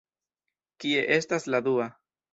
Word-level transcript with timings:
Kie 0.85 1.03
estas 1.19 1.47
la 1.57 1.63
dua? 1.69 1.91